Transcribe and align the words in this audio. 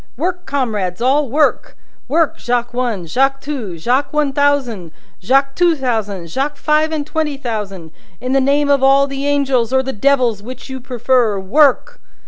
"Work, 0.17 0.47
comrades 0.47 0.99
all, 0.99 1.29
work! 1.29 1.77
Work, 2.07 2.39
Jacques 2.39 2.73
One, 2.73 3.05
Jacques 3.05 3.39
Two, 3.39 3.77
Jacques 3.77 4.11
One 4.11 4.33
Thousand, 4.33 4.91
Jacques 5.21 5.53
Two 5.55 5.75
Thousand, 5.75 6.25
Jacques 6.27 6.57
Five 6.57 6.91
and 6.91 7.05
Twenty 7.05 7.37
Thousand; 7.37 7.91
in 8.19 8.31
the 8.33 8.41
name 8.41 8.71
of 8.71 8.81
all 8.81 9.05
the 9.05 9.27
Angels 9.27 9.71
or 9.71 9.83
the 9.83 9.93
Devils 9.93 10.41
which 10.41 10.71
you 10.71 10.79
prefer 10.79 11.37
work!" 11.39 12.01